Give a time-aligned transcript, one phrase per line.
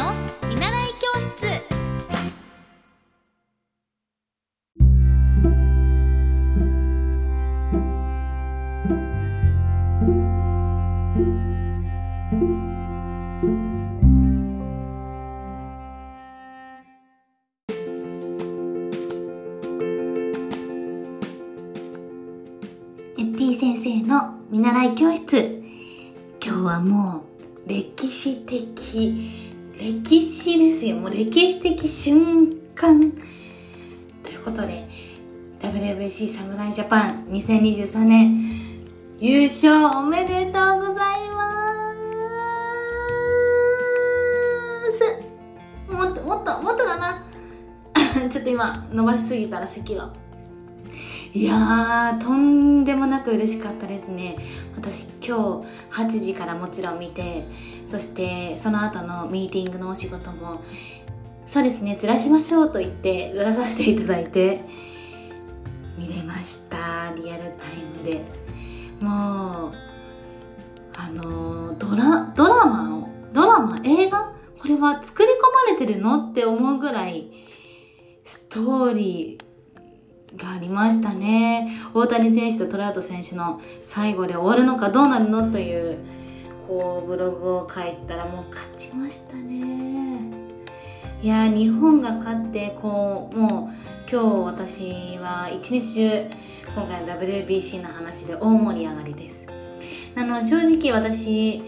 [0.00, 0.14] の
[0.48, 1.46] 見習い教室。
[23.18, 25.62] エッティ先生の見習い教室。
[26.42, 27.24] 今日はも
[27.66, 29.49] う歴史的
[29.80, 30.96] 歴史ですよ。
[30.96, 33.00] もう歴史的瞬間。
[34.22, 34.86] ということで
[35.60, 38.50] WBC 侍ジャパン2023年
[39.18, 41.94] 優勝おめでとうございま
[44.92, 45.90] す。
[45.90, 47.24] もっともっともっとだな。
[48.30, 50.12] ちょっと今伸ばしすぎたら席が。
[51.32, 54.36] いやーとんでもなく嬉しかったですね。
[54.74, 55.62] 私今
[55.92, 57.46] 日8時からもちろん見て
[57.86, 60.60] そしてその後のミーティングのお仕事も
[61.46, 64.64] そうですねずらしましょうと言ってずらさせていただいて
[65.96, 68.24] 見れましたリアルタイムで。
[69.00, 69.72] もう
[70.94, 74.34] あのドラドラマをドラマ映画？
[74.60, 76.28] これは作り込まれてるの？
[76.30, 77.30] って思うぐらい
[78.24, 79.49] ストーリー
[80.36, 81.72] がありましたね。
[81.94, 85.98] 大谷選手とトラウト選手の最後で終わるのかどうなるのという
[86.68, 90.20] こうブログを書いてたらもう勝ちましたね。
[91.22, 96.30] いや日本が勝ってこうもう今日私は一日中
[96.74, 99.46] 今回の WBC の話で大盛り上がりです。
[100.14, 101.62] あの正直私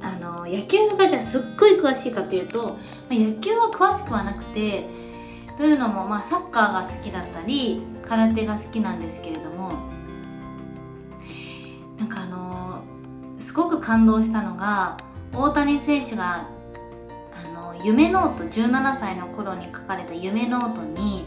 [0.00, 2.76] あの野球がじゃあすっごい詳しいかというと、
[3.10, 4.86] 野球は詳しくはなくて
[5.56, 9.72] というのも、まあ、サッカーが好きだったり空手が好きなんですけれども
[11.98, 12.82] なんかあの
[13.38, 14.98] すごく感動したのが
[15.32, 16.48] 大谷選手が
[17.32, 21.26] あの夢ノート17歳の頃に書かれた夢ノートに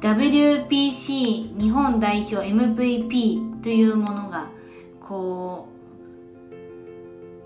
[0.00, 4.48] WBC 日本代表 MVP というものが
[5.00, 5.76] こう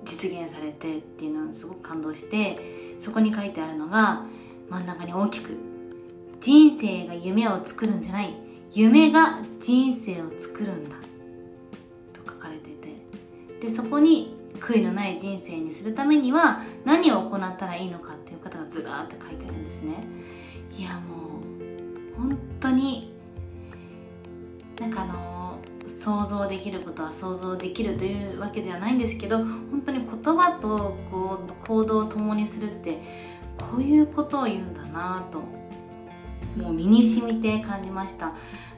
[0.04, 2.59] 実現されてっていうのをすごく感動して
[2.98, 4.25] そこに書いてあるのが
[4.69, 5.69] 真ん中に大きく
[6.41, 8.34] 人生が夢を作るんじゃない。
[8.73, 10.97] 夢が人生を作るんだ。
[12.12, 12.89] と書かれてて。
[13.61, 20.05] でそこに悔いのない人生にするためには何を行ったらいいのかっていう方がずらーって書いてあるんですね。
[20.78, 21.41] いやも
[22.17, 23.12] う本当に
[24.78, 33.03] なんかあの想像できることは想像できるというわけではないんですけど本当に言葉とこう行動を共にするって
[33.59, 35.43] こういうことを言うんだなと
[36.56, 38.34] もう身に染みて感じました。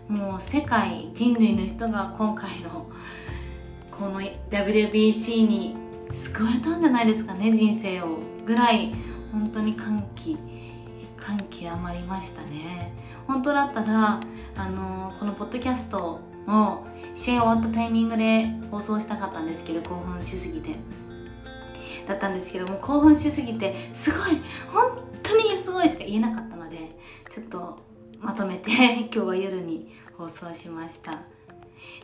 [0.08, 2.90] もう世界人類の人が今回の
[3.90, 5.76] この WBC に
[6.12, 8.94] 救われたんじゃないですかね人生をぐらい。
[9.32, 10.36] 本当に歓喜
[11.16, 12.92] 感極まりましたね。
[13.26, 14.20] 本当だったら
[14.56, 20.76] あのこのポッドキャストの試合終わったタイミングで放送したかったんですけど興奮しすぎて。
[22.06, 24.20] だったんですけども興奮しすぎてすごい
[24.68, 26.76] 本当にすごいしか言えなかったので
[27.32, 27.78] ちょっと
[28.20, 28.70] まとめて
[29.10, 31.22] 今日は夜に放送しました。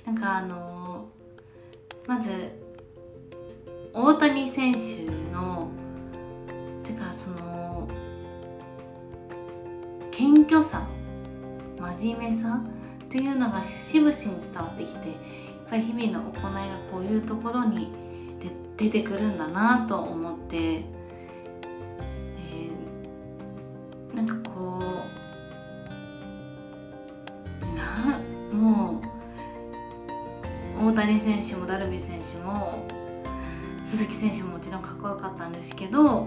[0.06, 1.09] なんかあの
[2.06, 2.31] まず
[3.93, 5.69] 大谷選手の
[6.83, 7.87] てかその
[10.11, 10.89] 謙虚さ
[11.78, 12.62] 真面目さ
[13.05, 15.16] っていうのが節々に伝わってきてやっ
[15.69, 17.93] ぱり日々の行いがこういうところに
[18.78, 24.97] 出てくるんだなと思って、えー、なんかこう
[28.53, 29.00] も
[30.81, 32.86] う大谷選手もダルビッシュ選手も
[33.84, 36.26] 鈴木選手ももちろんかっこよかったんですけど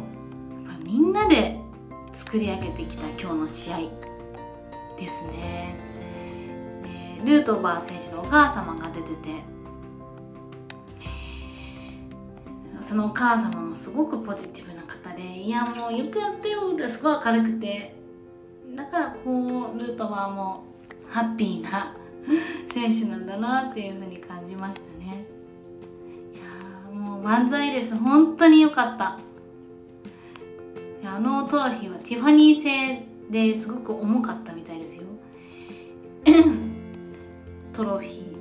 [0.83, 1.59] みんなで
[2.11, 3.77] 作り上げてきた今日の試合
[4.97, 5.75] ですね。
[7.23, 9.51] でルートバー選手のお母様が出てて
[12.81, 17.95] そのお母様もすごくポジティブな方でいやもうよくやってよってすごい明るくて
[18.75, 20.65] だからこうルートバーも
[21.11, 21.93] ハッピーな
[22.69, 25.25] 選手なんだなっていうふうに感じましたね。
[26.33, 29.19] いやもう万歳です本当に良かった。
[31.03, 35.03] あのトロフィーはティファニー製ですごく重かったみたいですよ。
[37.73, 38.31] トロフィー。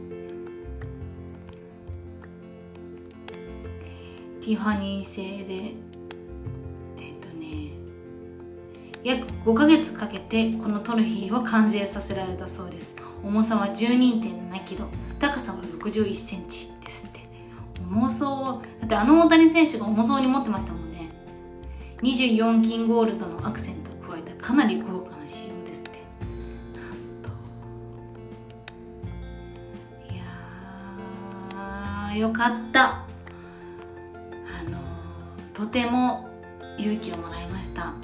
[4.40, 5.89] ティファニー製で。
[9.02, 12.96] 約5ヶ月かけてこのトロフィーを完成させられたそうです。
[13.22, 14.86] 重さは12.7キロ。
[15.18, 17.20] 高さは61センチですって。
[17.80, 18.80] 重そう。
[18.80, 21.10] だってあの大谷選手が重そうに持ってましたもんね。
[22.02, 25.90] 24金ゴールドのアクセントを加えたかなり豪華な仕様ですって。
[26.74, 26.90] なん
[27.22, 27.30] と。
[30.12, 32.84] いやーよかった。
[32.84, 33.04] あ
[34.68, 34.78] の
[35.54, 36.28] とても
[36.78, 37.94] 勇気をもらいました。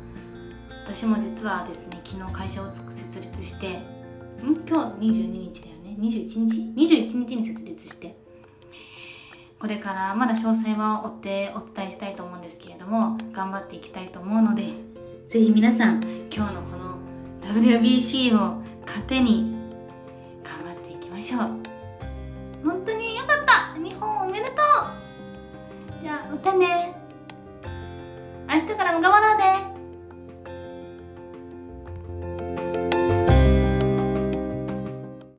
[0.86, 4.62] 私も実はですね昨日会社を設立してん？
[4.68, 8.16] 今日22日だよね？21日？21日に設立して。
[9.58, 14.74] これからまだ詳細は追ってお伝えしたいと思うんですけれども頑張っていきたいと思うので
[15.26, 16.02] ぜひ皆さん
[16.32, 16.98] 今日のこの
[17.42, 19.56] WBC を糧に
[20.44, 21.40] 頑張っていきましょう。
[22.64, 23.44] 本当によかっ
[23.74, 23.80] た！
[23.82, 26.02] 日本おめでとう！
[26.02, 26.94] じゃあまたね。
[28.48, 29.25] 明日からも頑張ろう